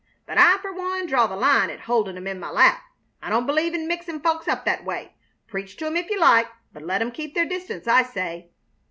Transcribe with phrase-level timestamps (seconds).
[0.25, 2.81] But I, fer one, draw the line at holdin' 'em in my lap.
[3.21, 5.15] I don't b'lieve in mixin' folks up that way.
[5.45, 8.49] Preach to 'em if you like, but let 'em keep their distance, I say."